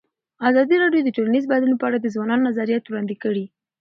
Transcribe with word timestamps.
ازادي 0.49 0.75
راډیو 0.83 1.01
د 1.05 1.09
ټولنیز 1.17 1.43
بدلون 1.51 1.73
په 1.79 1.85
اړه 1.89 1.97
د 1.99 2.07
ځوانانو 2.15 2.47
نظریات 2.49 2.83
وړاندې 2.87 3.15
کړي. 3.23 3.45